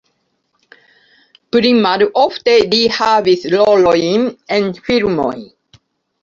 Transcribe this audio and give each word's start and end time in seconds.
Pli 1.55 1.73
malofte 1.83 2.55
li 2.71 2.79
havis 2.95 3.45
rolojn 3.55 4.27
en 4.57 4.73
filmoj. 4.89 5.33